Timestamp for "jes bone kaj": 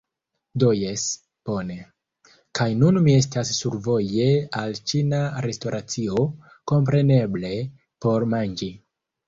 0.75-2.67